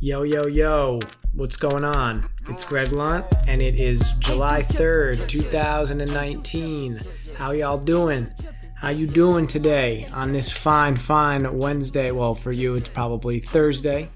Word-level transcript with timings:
Yo, 0.00 0.22
yo, 0.22 0.46
yo, 0.46 1.00
what's 1.32 1.56
going 1.56 1.82
on? 1.82 2.30
It's 2.48 2.62
Greg 2.62 2.92
Lunt, 2.92 3.26
and 3.48 3.60
it 3.60 3.80
is 3.80 4.12
July 4.20 4.60
3rd, 4.60 5.26
2019. 5.26 7.00
How 7.34 7.50
y'all 7.50 7.78
doing? 7.78 8.28
How 8.76 8.90
you 8.90 9.08
doing 9.08 9.48
today 9.48 10.06
on 10.14 10.30
this 10.30 10.56
fine, 10.56 10.94
fine 10.94 11.58
Wednesday? 11.58 12.12
Well, 12.12 12.36
for 12.36 12.52
you, 12.52 12.76
it's 12.76 12.88
probably 12.88 13.40
Thursday, 13.40 14.08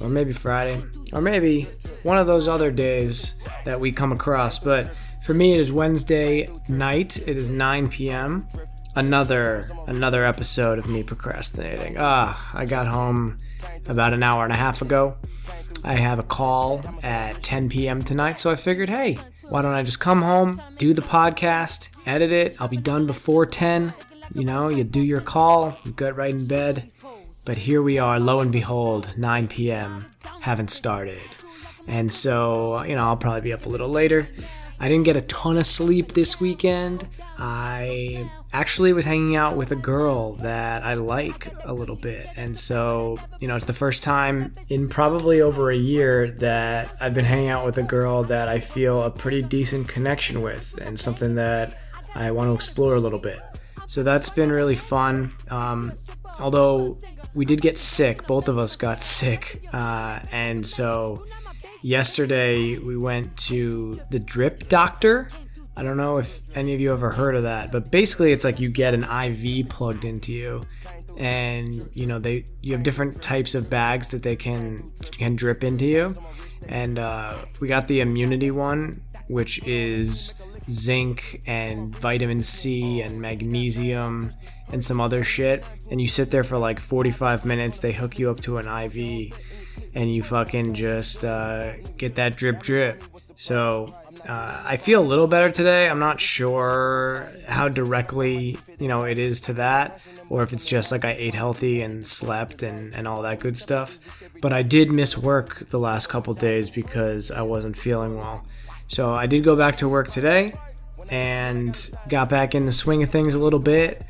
or 0.00 0.08
maybe 0.08 0.32
Friday, 0.32 0.82
or 1.12 1.20
maybe 1.20 1.68
one 2.02 2.16
of 2.16 2.26
those 2.26 2.48
other 2.48 2.70
days 2.70 3.38
that 3.66 3.78
we 3.78 3.92
come 3.92 4.12
across. 4.12 4.58
But 4.58 4.90
for 5.22 5.34
me, 5.34 5.52
it 5.52 5.60
is 5.60 5.70
Wednesday 5.70 6.48
night. 6.70 7.18
It 7.28 7.36
is 7.36 7.50
9 7.50 7.90
p.m. 7.90 8.48
Another 8.94 9.68
another 9.86 10.24
episode 10.24 10.78
of 10.78 10.88
me 10.88 11.02
procrastinating. 11.02 11.96
Ah, 11.98 12.52
I 12.54 12.64
got 12.64 12.86
home 12.86 13.36
about 13.88 14.12
an 14.12 14.22
hour 14.22 14.44
and 14.44 14.52
a 14.52 14.56
half 14.56 14.82
ago. 14.82 15.16
I 15.84 15.94
have 15.94 16.18
a 16.18 16.24
call 16.24 16.82
at 17.02 17.42
10 17.42 17.68
p.m. 17.68 18.02
tonight, 18.02 18.38
so 18.38 18.50
I 18.50 18.54
figured, 18.54 18.88
hey, 18.88 19.18
why 19.48 19.62
don't 19.62 19.74
I 19.74 19.82
just 19.82 20.00
come 20.00 20.22
home, 20.22 20.60
do 20.78 20.92
the 20.92 21.02
podcast, 21.02 21.90
edit 22.06 22.32
it? 22.32 22.56
I'll 22.60 22.68
be 22.68 22.76
done 22.76 23.06
before 23.06 23.46
10. 23.46 23.94
You 24.34 24.44
know, 24.44 24.68
you 24.68 24.82
do 24.82 25.00
your 25.00 25.20
call, 25.20 25.78
you 25.84 25.92
get 25.92 26.16
right 26.16 26.34
in 26.34 26.48
bed. 26.48 26.90
But 27.44 27.58
here 27.58 27.80
we 27.80 27.98
are, 27.98 28.18
lo 28.18 28.40
and 28.40 28.50
behold, 28.50 29.14
9 29.16 29.46
p.m. 29.46 30.06
Haven't 30.40 30.70
started. 30.70 31.22
And 31.86 32.10
so, 32.10 32.82
you 32.82 32.96
know, 32.96 33.04
I'll 33.04 33.16
probably 33.16 33.42
be 33.42 33.52
up 33.52 33.66
a 33.66 33.68
little 33.68 33.88
later. 33.88 34.28
I 34.78 34.88
didn't 34.88 35.04
get 35.04 35.16
a 35.16 35.22
ton 35.22 35.56
of 35.56 35.66
sleep 35.66 36.12
this 36.12 36.40
weekend. 36.40 37.08
I 37.38 38.30
actually 38.52 38.92
was 38.92 39.04
hanging 39.04 39.36
out 39.36 39.56
with 39.56 39.72
a 39.72 39.76
girl 39.76 40.34
that 40.36 40.84
I 40.84 40.94
like 40.94 41.48
a 41.64 41.72
little 41.72 41.96
bit. 41.96 42.26
And 42.36 42.56
so, 42.56 43.18
you 43.40 43.48
know, 43.48 43.56
it's 43.56 43.64
the 43.64 43.72
first 43.72 44.02
time 44.02 44.52
in 44.68 44.88
probably 44.88 45.40
over 45.40 45.70
a 45.70 45.76
year 45.76 46.30
that 46.38 46.94
I've 47.00 47.14
been 47.14 47.24
hanging 47.24 47.48
out 47.48 47.64
with 47.64 47.78
a 47.78 47.82
girl 47.82 48.22
that 48.24 48.48
I 48.48 48.58
feel 48.58 49.02
a 49.02 49.10
pretty 49.10 49.42
decent 49.42 49.88
connection 49.88 50.42
with 50.42 50.78
and 50.80 50.98
something 50.98 51.34
that 51.36 51.78
I 52.14 52.30
want 52.30 52.48
to 52.48 52.54
explore 52.54 52.94
a 52.94 53.00
little 53.00 53.18
bit. 53.18 53.40
So 53.86 54.02
that's 54.02 54.28
been 54.28 54.50
really 54.50 54.74
fun. 54.74 55.32
Um, 55.50 55.92
although 56.40 56.98
we 57.34 57.44
did 57.44 57.60
get 57.60 57.78
sick, 57.78 58.26
both 58.26 58.48
of 58.48 58.58
us 58.58 58.76
got 58.76 58.98
sick. 59.00 59.62
Uh, 59.72 60.20
and 60.32 60.66
so 60.66 61.24
yesterday 61.82 62.78
we 62.78 62.96
went 62.96 63.36
to 63.36 64.00
the 64.10 64.18
drip 64.18 64.68
doctor. 64.68 65.30
I 65.76 65.82
don't 65.82 65.96
know 65.96 66.18
if 66.18 66.56
any 66.56 66.74
of 66.74 66.80
you 66.80 66.92
ever 66.92 67.10
heard 67.10 67.34
of 67.34 67.42
that, 67.42 67.70
but 67.70 67.90
basically 67.90 68.32
it's 68.32 68.44
like 68.44 68.60
you 68.60 68.70
get 68.70 68.94
an 68.94 69.04
IV 69.04 69.68
plugged 69.68 70.04
into 70.04 70.32
you. 70.32 70.64
And 71.18 71.88
you 71.94 72.06
know 72.06 72.18
they 72.18 72.44
you 72.62 72.72
have 72.72 72.82
different 72.82 73.22
types 73.22 73.54
of 73.54 73.70
bags 73.70 74.08
that 74.08 74.22
they 74.22 74.36
can 74.36 74.92
can 75.12 75.34
drip 75.34 75.64
into 75.64 75.86
you. 75.86 76.14
And 76.68 76.98
uh, 76.98 77.36
we 77.60 77.68
got 77.68 77.88
the 77.88 78.00
immunity 78.00 78.50
one 78.50 79.00
which 79.28 79.64
is 79.66 80.40
zinc 80.70 81.42
and 81.46 81.94
vitamin 81.96 82.40
c 82.40 83.00
and 83.00 83.20
magnesium 83.20 84.32
and 84.72 84.82
some 84.82 85.00
other 85.00 85.22
shit. 85.22 85.64
And 85.90 86.00
you 86.00 86.08
sit 86.08 86.30
there 86.30 86.44
for 86.44 86.58
like 86.58 86.80
45 86.80 87.44
minutes. 87.44 87.78
They 87.78 87.92
hook 87.92 88.18
you 88.18 88.30
up 88.30 88.40
to 88.40 88.58
an 88.58 88.66
iv 88.66 89.32
and 89.96 90.14
you 90.14 90.22
fucking 90.22 90.74
just 90.74 91.24
uh, 91.24 91.72
get 91.96 92.16
that 92.16 92.36
drip 92.36 92.60
drip. 92.60 93.02
So 93.34 93.94
uh, 94.28 94.62
I 94.64 94.76
feel 94.76 95.02
a 95.02 95.08
little 95.08 95.26
better 95.26 95.50
today. 95.50 95.88
I'm 95.88 95.98
not 95.98 96.20
sure 96.20 97.26
how 97.48 97.68
directly 97.68 98.58
you 98.78 98.88
know 98.88 99.04
it 99.04 99.18
is 99.18 99.40
to 99.42 99.54
that, 99.54 100.00
or 100.28 100.42
if 100.42 100.52
it's 100.52 100.66
just 100.66 100.92
like 100.92 101.04
I 101.04 101.12
ate 101.12 101.34
healthy 101.34 101.80
and 101.80 102.06
slept 102.06 102.62
and 102.62 102.94
and 102.94 103.08
all 103.08 103.22
that 103.22 103.40
good 103.40 103.56
stuff. 103.56 103.98
But 104.42 104.52
I 104.52 104.62
did 104.62 104.92
miss 104.92 105.16
work 105.16 105.60
the 105.70 105.78
last 105.78 106.08
couple 106.08 106.34
days 106.34 106.68
because 106.68 107.30
I 107.30 107.40
wasn't 107.40 107.76
feeling 107.76 108.16
well. 108.16 108.44
So 108.88 109.14
I 109.14 109.26
did 109.26 109.44
go 109.44 109.56
back 109.56 109.76
to 109.76 109.88
work 109.88 110.08
today 110.08 110.52
and 111.10 111.90
got 112.08 112.28
back 112.28 112.54
in 112.54 112.66
the 112.66 112.72
swing 112.72 113.02
of 113.02 113.08
things 113.08 113.34
a 113.34 113.38
little 113.38 113.58
bit. 113.58 114.02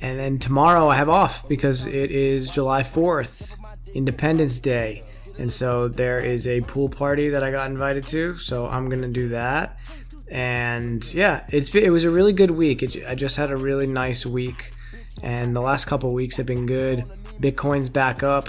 And 0.00 0.18
then 0.18 0.38
tomorrow 0.38 0.88
I 0.88 0.96
have 0.96 1.08
off 1.08 1.46
because 1.48 1.86
it 1.86 2.10
is 2.10 2.50
July 2.50 2.82
4th, 2.82 3.56
Independence 3.94 4.60
Day. 4.60 5.02
And 5.38 5.52
so 5.52 5.88
there 5.88 6.20
is 6.20 6.46
a 6.46 6.60
pool 6.62 6.88
party 6.88 7.30
that 7.30 7.42
I 7.42 7.50
got 7.50 7.70
invited 7.70 8.06
to, 8.08 8.36
so 8.36 8.66
I'm 8.66 8.88
gonna 8.88 9.08
do 9.08 9.28
that. 9.28 9.78
And 10.30 11.12
yeah, 11.12 11.44
it's 11.48 11.74
it 11.74 11.90
was 11.90 12.04
a 12.04 12.10
really 12.10 12.32
good 12.32 12.50
week. 12.50 12.82
It, 12.82 13.04
I 13.06 13.14
just 13.14 13.36
had 13.36 13.50
a 13.50 13.56
really 13.56 13.86
nice 13.86 14.24
week, 14.24 14.72
and 15.22 15.54
the 15.54 15.60
last 15.60 15.86
couple 15.86 16.12
weeks 16.12 16.36
have 16.36 16.46
been 16.46 16.66
good. 16.66 17.04
Bitcoin's 17.40 17.88
back 17.88 18.22
up. 18.22 18.48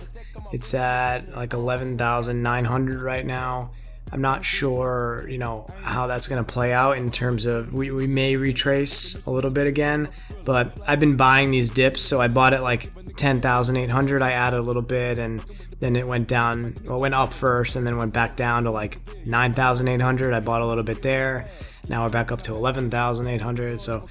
It's 0.51 0.73
at 0.73 1.35
like 1.35 1.53
11,900 1.53 3.01
right 3.01 3.25
now. 3.25 3.71
I'm 4.11 4.21
not 4.21 4.45
sure, 4.45 5.25
you 5.27 5.37
know, 5.37 5.67
how 5.81 6.07
that's 6.07 6.27
going 6.27 6.43
to 6.43 6.49
play 6.49 6.71
out 6.71 6.97
in 6.97 7.11
terms 7.11 7.45
of 7.45 7.73
we, 7.73 7.91
we 7.91 8.07
may 8.07 8.35
retrace 8.35 9.25
a 9.25 9.31
little 9.31 9.49
bit 9.49 9.67
again, 9.67 10.09
but 10.45 10.77
I've 10.87 10.99
been 10.99 11.17
buying 11.17 11.51
these 11.51 11.71
dips. 11.71 12.01
So 12.01 12.21
I 12.21 12.27
bought 12.27 12.53
it 12.53 12.61
like 12.61 12.91
10,800. 13.17 14.21
I 14.21 14.31
added 14.31 14.57
a 14.57 14.61
little 14.61 14.81
bit 14.81 15.17
and 15.17 15.43
then 15.79 15.95
it 15.95 16.07
went 16.07 16.27
down, 16.27 16.75
well, 16.85 16.99
went 16.99 17.13
up 17.13 17.33
first 17.33 17.75
and 17.75 17.85
then 17.85 17.97
went 17.97 18.13
back 18.13 18.35
down 18.35 18.63
to 18.63 18.71
like 18.71 18.99
9,800. 19.25 20.33
I 20.33 20.39
bought 20.39 20.61
a 20.61 20.65
little 20.65 20.83
bit 20.83 21.01
there. 21.01 21.47
Now 21.87 22.03
we're 22.03 22.09
back 22.09 22.31
up 22.31 22.41
to 22.43 22.53
11,800. 22.53 23.79
So, 23.79 24.07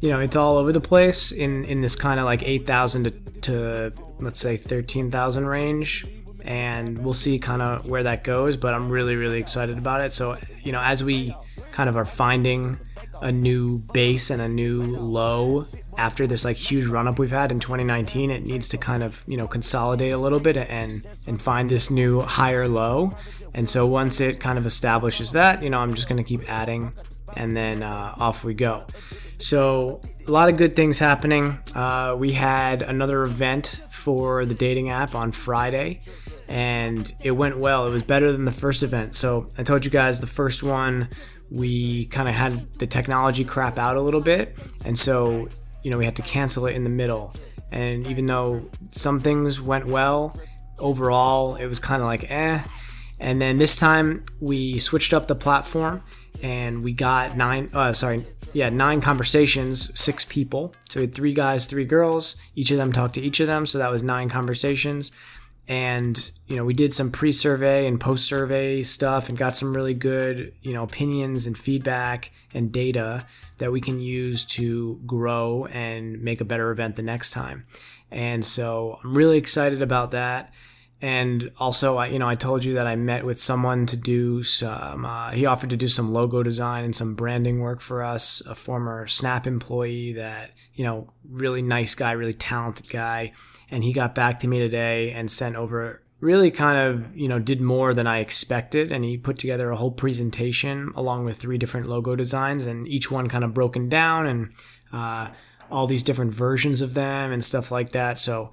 you 0.00 0.10
know, 0.10 0.20
it's 0.20 0.36
all 0.36 0.56
over 0.56 0.72
the 0.72 0.80
place 0.80 1.32
in, 1.32 1.64
in 1.64 1.80
this 1.80 1.96
kind 1.96 2.20
of 2.20 2.26
like 2.26 2.42
8,000 2.42 3.04
to, 3.04 3.10
to, 3.40 3.92
let's 4.20 4.40
say, 4.40 4.56
13,000 4.56 5.46
range. 5.46 6.06
And 6.42 6.98
we'll 7.00 7.12
see 7.12 7.38
kind 7.38 7.60
of 7.60 7.90
where 7.90 8.04
that 8.04 8.24
goes, 8.24 8.56
but 8.56 8.72
I'm 8.72 8.88
really, 8.90 9.16
really 9.16 9.38
excited 9.38 9.76
about 9.76 10.00
it. 10.00 10.12
So, 10.12 10.38
you 10.62 10.72
know, 10.72 10.80
as 10.82 11.04
we 11.04 11.34
kind 11.72 11.88
of 11.88 11.96
are 11.96 12.06
finding 12.06 12.78
a 13.20 13.32
new 13.32 13.80
base 13.92 14.30
and 14.30 14.40
a 14.40 14.48
new 14.48 14.82
low 14.96 15.66
after 15.98 16.26
this 16.26 16.44
like 16.44 16.56
huge 16.56 16.86
run 16.86 17.08
up 17.08 17.18
we've 17.18 17.30
had 17.30 17.50
in 17.50 17.60
2019 17.60 18.30
it 18.30 18.46
needs 18.46 18.68
to 18.68 18.78
kind 18.78 19.02
of 19.02 19.24
you 19.26 19.36
know 19.36 19.46
consolidate 19.46 20.12
a 20.12 20.16
little 20.16 20.40
bit 20.40 20.56
and 20.56 21.06
and 21.26 21.40
find 21.42 21.68
this 21.68 21.90
new 21.90 22.20
higher 22.20 22.66
low. 22.66 23.12
And 23.54 23.68
so 23.68 23.86
once 23.86 24.20
it 24.20 24.38
kind 24.38 24.56
of 24.56 24.64
establishes 24.64 25.32
that 25.32 25.62
you 25.62 25.68
know 25.68 25.80
i'm 25.80 25.94
just 25.94 26.08
going 26.08 26.22
to 26.22 26.28
keep 26.28 26.48
adding 26.48 26.92
and 27.36 27.56
then 27.56 27.82
uh, 27.82 28.14
off 28.18 28.44
we 28.44 28.54
go. 28.54 28.86
So 29.40 30.00
a 30.26 30.30
lot 30.30 30.48
of 30.48 30.56
good 30.56 30.74
things 30.74 30.98
happening. 30.98 31.58
Uh, 31.74 32.16
we 32.18 32.32
had 32.32 32.82
another 32.82 33.22
event 33.22 33.84
for 33.90 34.44
the 34.46 34.54
dating 34.54 34.88
app 34.90 35.14
on 35.14 35.32
friday 35.32 36.00
and 36.48 37.12
it 37.22 37.32
went 37.32 37.58
well. 37.58 37.86
It 37.86 37.90
was 37.90 38.04
better 38.04 38.32
than 38.32 38.44
the 38.46 38.52
first 38.52 38.82
event. 38.82 39.14
So 39.14 39.48
i 39.58 39.62
told 39.62 39.84
you 39.84 39.90
guys 39.90 40.20
the 40.20 40.26
first 40.26 40.62
one 40.62 41.08
we 41.50 42.06
kind 42.06 42.28
of 42.28 42.34
had 42.34 42.72
the 42.74 42.86
technology 42.86 43.44
crap 43.44 43.78
out 43.78 43.96
a 43.96 44.00
little 44.00 44.20
bit. 44.20 44.58
And 44.84 44.96
so 44.96 45.48
you 45.82 45.90
know, 45.90 45.98
we 45.98 46.04
had 46.04 46.16
to 46.16 46.22
cancel 46.22 46.66
it 46.66 46.74
in 46.74 46.84
the 46.84 46.90
middle. 46.90 47.34
And 47.70 48.06
even 48.06 48.26
though 48.26 48.68
some 48.90 49.20
things 49.20 49.60
went 49.60 49.86
well, 49.86 50.38
overall 50.78 51.56
it 51.56 51.66
was 51.66 51.78
kind 51.78 52.02
of 52.02 52.06
like 52.06 52.30
eh. 52.30 52.60
And 53.20 53.40
then 53.42 53.58
this 53.58 53.76
time 53.76 54.24
we 54.40 54.78
switched 54.78 55.12
up 55.12 55.26
the 55.26 55.34
platform 55.34 56.02
and 56.42 56.84
we 56.84 56.92
got 56.92 57.36
nine, 57.36 57.68
uh, 57.74 57.92
sorry, 57.92 58.24
yeah, 58.52 58.70
nine 58.70 59.00
conversations, 59.00 59.98
six 59.98 60.24
people. 60.24 60.74
So 60.88 61.00
we 61.00 61.06
had 61.06 61.14
three 61.14 61.34
guys, 61.34 61.66
three 61.66 61.84
girls. 61.84 62.36
Each 62.54 62.70
of 62.70 62.76
them 62.76 62.92
talked 62.92 63.14
to 63.14 63.20
each 63.20 63.40
of 63.40 63.46
them. 63.46 63.66
So 63.66 63.78
that 63.78 63.90
was 63.90 64.02
nine 64.02 64.28
conversations 64.28 65.12
and 65.68 66.30
you 66.46 66.56
know 66.56 66.64
we 66.64 66.72
did 66.72 66.92
some 66.92 67.12
pre-survey 67.12 67.86
and 67.86 68.00
post-survey 68.00 68.82
stuff 68.82 69.28
and 69.28 69.36
got 69.36 69.54
some 69.54 69.74
really 69.74 69.94
good 69.94 70.52
you 70.62 70.72
know 70.72 70.82
opinions 70.82 71.46
and 71.46 71.56
feedback 71.56 72.32
and 72.54 72.72
data 72.72 73.26
that 73.58 73.70
we 73.70 73.80
can 73.80 74.00
use 74.00 74.44
to 74.44 74.98
grow 75.06 75.66
and 75.66 76.22
make 76.22 76.40
a 76.40 76.44
better 76.44 76.70
event 76.70 76.94
the 76.94 77.02
next 77.02 77.32
time. 77.32 77.66
And 78.10 78.44
so 78.44 78.98
i'm 79.04 79.12
really 79.12 79.36
excited 79.36 79.82
about 79.82 80.12
that 80.12 80.52
and 81.00 81.50
also 81.60 81.96
I, 81.96 82.08
you 82.08 82.18
know 82.18 82.28
i 82.28 82.34
told 82.34 82.64
you 82.64 82.74
that 82.74 82.86
i 82.86 82.96
met 82.96 83.24
with 83.24 83.38
someone 83.38 83.86
to 83.86 83.96
do 83.96 84.42
some 84.42 85.04
uh, 85.04 85.30
he 85.30 85.46
offered 85.46 85.70
to 85.70 85.76
do 85.76 85.88
some 85.88 86.12
logo 86.12 86.42
design 86.42 86.84
and 86.84 86.94
some 86.94 87.14
branding 87.14 87.60
work 87.60 87.80
for 87.80 88.02
us 88.02 88.40
a 88.46 88.54
former 88.54 89.06
snap 89.06 89.46
employee 89.46 90.14
that 90.14 90.50
you 90.74 90.84
know 90.84 91.12
really 91.28 91.62
nice 91.62 91.94
guy 91.94 92.12
really 92.12 92.32
talented 92.32 92.90
guy. 92.90 93.32
And 93.70 93.84
he 93.84 93.92
got 93.92 94.14
back 94.14 94.40
to 94.40 94.48
me 94.48 94.58
today 94.58 95.12
and 95.12 95.30
sent 95.30 95.56
over 95.56 96.02
really 96.20 96.50
kind 96.50 96.78
of 96.78 97.16
you 97.16 97.28
know 97.28 97.38
did 97.38 97.60
more 97.60 97.94
than 97.94 98.06
i 98.06 98.18
expected. 98.18 98.90
And 98.92 99.04
he 99.04 99.16
put 99.16 99.38
together 99.38 99.70
a 99.70 99.76
whole 99.76 99.92
presentation 99.92 100.92
along 100.96 101.24
with 101.24 101.36
three 101.36 101.58
different 101.58 101.88
logo 101.88 102.16
designs 102.16 102.66
and 102.66 102.86
each 102.88 103.10
one 103.10 103.28
kind 103.28 103.44
of 103.44 103.54
broken 103.54 103.88
down 103.88 104.26
and 104.26 104.52
uh, 104.92 105.28
all 105.70 105.86
these 105.86 106.02
different 106.02 106.32
versions 106.32 106.82
of 106.82 106.94
them 106.94 107.30
and 107.32 107.44
stuff 107.44 107.70
like 107.70 107.90
that. 107.90 108.18
So 108.18 108.50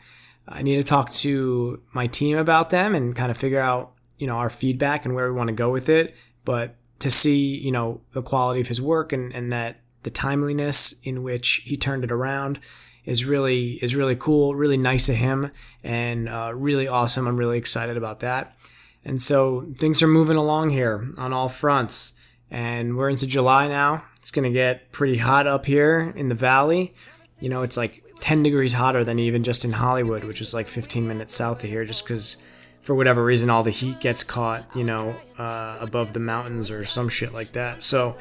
i 0.48 0.62
need 0.62 0.78
to 0.78 0.84
talk 0.84 1.12
to 1.12 1.82
my 1.94 2.08
team 2.08 2.38
about 2.38 2.70
them 2.70 2.96
and 2.96 3.16
kind 3.16 3.32
of 3.32 3.38
figure 3.38 3.60
out 3.60 3.94
you 4.18 4.28
know 4.28 4.38
our 4.38 4.50
feedback 4.50 5.06
and 5.06 5.16
where 5.16 5.32
we 5.32 5.38
want 5.38 5.48
to 5.48 5.56
go 5.56 5.72
with 5.72 5.90
it 5.90 6.16
but 6.44 6.76
to 7.00 7.12
see 7.12 7.58
you 7.58 7.72
know 7.72 8.02
the 8.14 8.22
quality 8.22 8.62
of 8.62 8.68
his 8.68 8.82
work 8.82 9.12
and, 9.14 9.34
and 9.34 9.52
that 9.52 9.80
the 10.04 10.10
timeliness 10.10 11.02
in 11.02 11.24
which 11.24 11.64
he 11.66 11.76
turned 11.76 12.04
it 12.04 12.12
around 12.12 12.60
is 13.06 13.26
really 13.26 13.74
is 13.82 13.96
really 13.96 14.16
cool, 14.16 14.56
really 14.56 14.78
nice 14.78 15.10
of 15.10 15.16
him, 15.16 15.52
and 15.84 16.28
uh, 16.28 16.52
really 16.54 16.88
awesome. 16.88 17.28
I'm 17.28 17.38
really 17.38 17.58
excited 17.58 17.98
about 17.98 18.20
that. 18.22 18.56
And 19.04 19.22
so 19.22 19.68
things 19.76 20.02
are 20.02 20.08
moving 20.08 20.38
along 20.38 20.72
here 20.72 21.08
on 21.18 21.32
all 21.32 21.48
fronts. 21.48 22.20
And 22.50 22.96
we're 22.96 23.10
into 23.10 23.28
July 23.28 23.68
now. 23.68 24.04
It's 24.18 24.32
going 24.32 24.46
to 24.46 24.54
get 24.54 24.92
pretty 24.92 25.18
hot 25.18 25.46
up 25.46 25.66
here 25.66 26.14
in 26.16 26.30
the 26.30 26.36
valley. 26.36 26.94
You 27.40 27.50
know, 27.50 27.64
it's 27.64 27.78
like 27.78 28.04
10 28.26 28.42
degrees 28.42 28.74
hotter 28.74 29.04
than 29.04 29.20
even 29.20 29.44
just 29.44 29.64
in 29.64 29.72
Hollywood, 29.72 30.24
which 30.24 30.42
is 30.42 30.52
like 30.52 30.68
15 30.68 31.08
minutes 31.08 31.32
south 31.32 31.64
of 31.64 31.70
here, 31.70 31.86
just 31.86 32.04
because 32.04 32.44
for 32.82 32.96
whatever 32.96 33.24
reason 33.24 33.52
all 33.52 33.62
the 33.62 33.70
heat 33.70 34.00
gets 34.00 34.24
caught, 34.24 34.66
you 34.74 34.84
know, 34.84 35.16
uh, 35.38 35.78
above 35.80 36.14
the 36.14 36.20
mountains 36.20 36.72
or 36.72 36.84
some 36.86 37.08
shit 37.08 37.34
like 37.34 37.52
that. 37.52 37.84
So 37.84 38.18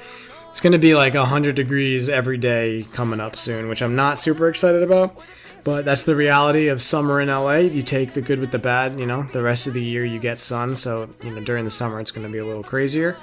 it's 0.50 0.60
going 0.60 0.74
to 0.74 0.78
be 0.78 0.94
like 0.94 1.14
100 1.14 1.54
degrees 1.54 2.10
every 2.10 2.36
day 2.36 2.86
coming 2.92 3.18
up 3.18 3.34
soon, 3.34 3.66
which 3.66 3.80
I'm 3.80 3.96
not 3.96 4.18
super 4.18 4.46
excited 4.46 4.82
about. 4.82 5.26
But 5.64 5.86
that's 5.86 6.02
the 6.02 6.14
reality 6.14 6.68
of 6.68 6.82
summer 6.82 7.18
in 7.22 7.28
LA. 7.28 7.60
You 7.60 7.82
take 7.82 8.12
the 8.12 8.20
good 8.20 8.40
with 8.40 8.50
the 8.50 8.58
bad, 8.58 9.00
you 9.00 9.06
know, 9.06 9.22
the 9.22 9.42
rest 9.42 9.68
of 9.68 9.72
the 9.72 9.82
year 9.82 10.04
you 10.04 10.18
get 10.18 10.38
sun. 10.38 10.74
So, 10.74 11.08
you 11.22 11.30
know, 11.30 11.40
during 11.40 11.64
the 11.64 11.70
summer 11.70 11.98
it's 11.98 12.10
going 12.10 12.26
to 12.26 12.32
be 12.32 12.40
a 12.40 12.44
little 12.44 12.62
crazier. 12.62 13.16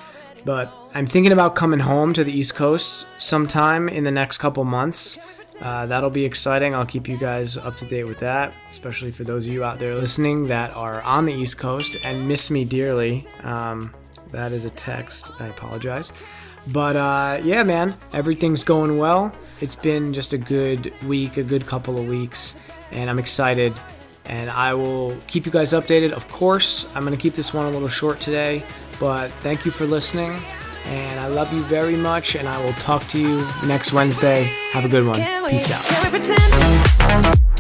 But 0.46 0.74
I'm 0.96 1.06
thinking 1.06 1.32
about 1.32 1.54
coming 1.54 1.80
home 1.80 2.14
to 2.14 2.24
the 2.24 2.32
East 2.32 2.56
Coast 2.56 3.08
sometime 3.22 3.88
in 3.88 4.04
the 4.04 4.12
next 4.12 4.40
couple 4.40 4.64
months. 4.64 5.20
Uh, 5.62 5.86
that'll 5.86 6.10
be 6.10 6.26
exciting. 6.26 6.74
I'll 6.74 6.86
keep 6.86 7.08
you 7.08 7.18
guys 7.18 7.56
up 7.56 7.76
to 7.78 7.86
date 7.86 8.06
with 8.06 8.20
that, 8.20 8.54
especially 8.68 9.12
for 9.12 9.24
those 9.24 9.48
of 9.48 9.54
you 9.54 9.64
out 9.64 9.78
there 9.78 9.94
listening 9.94 10.48
that 10.48 10.76
are 10.76 11.02
on 11.04 11.26
the 11.26 11.34
East 11.34 11.60
Coast 11.60 12.04
and 12.04 12.28
miss 12.28 12.50
me 12.50 12.66
dearly. 12.66 13.28
Um, 13.44 13.94
that 14.32 14.52
is 14.54 14.66
a 14.66 14.72
text. 14.72 15.32
I 15.40 15.48
apologize. 15.48 16.14
But 16.68 16.96
uh, 16.96 17.40
yeah, 17.44 17.64
man, 17.64 17.96
everything's 18.14 18.64
going 18.64 18.98
well. 18.98 19.36
It's 19.62 19.76
been 19.76 20.14
just 20.14 20.34
a 20.34 20.38
good 20.38 20.94
week, 21.04 21.38
a 21.38 21.44
good 21.44 21.66
couple 21.68 21.98
of 21.98 22.08
weeks, 22.08 22.68
and 22.92 23.10
I'm 23.10 23.20
excited. 23.20 23.80
And 24.26 24.50
I 24.50 24.74
will 24.74 25.18
keep 25.28 25.46
you 25.46 25.52
guys 25.52 25.74
updated. 25.74 26.12
Of 26.12 26.28
course, 26.30 26.96
I'm 26.96 27.04
going 27.04 27.16
to 27.16 27.22
keep 27.22 27.34
this 27.34 27.54
one 27.54 27.66
a 27.66 27.70
little 27.70 27.88
short 27.88 28.20
today, 28.20 28.64
but 29.00 29.32
thank 29.32 29.66
you 29.66 29.72
for 29.72 29.86
listening. 29.86 30.40
And 30.86 31.20
I 31.20 31.28
love 31.28 31.54
you 31.54 31.62
very 31.64 31.96
much, 31.96 32.36
and 32.36 32.48
I 32.48 32.64
will 32.64 32.74
talk 32.74 33.06
to 33.08 33.20
you 33.20 33.48
next 33.66 33.94
Wednesday. 33.94 34.52
Have 34.72 34.86
a 34.86 34.90
good 34.90 35.06
one. 35.06 35.20
Peace 35.50 35.72
out. 35.72 37.51